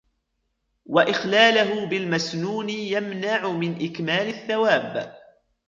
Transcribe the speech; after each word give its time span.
وَإِخْلَالَهُ 0.85 1.85
بِالْمَسْنُونِ 1.85 2.69
يَمْنَعُ 2.69 3.51
مِنْ 3.51 3.75
إكْمَالِ 3.89 4.27
الثَّوَابِ 4.29 5.13